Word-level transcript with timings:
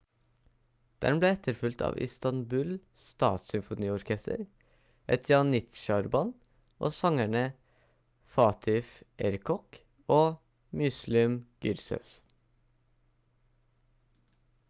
den 1.03 1.19
ble 1.23 1.29
etterfulgt 1.35 1.81
av 1.87 1.97
istanbul 2.05 2.71
statssymfoniorkester 3.07 4.41
et 5.17 5.29
janitsjarband 5.33 6.33
og 6.87 6.95
sangerne 7.01 7.43
fatih 8.39 8.91
erkoç 9.31 9.79
og 10.19 10.27
müslüm 10.83 11.37
gürses 11.67 12.15